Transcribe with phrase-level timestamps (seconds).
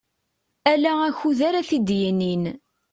[0.71, 2.43] Ala akud ara t-id-yinin.